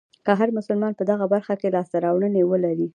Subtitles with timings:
[0.25, 2.87] که هر مسلمان په دغه برخه کې لاسته راوړنې ولرلې.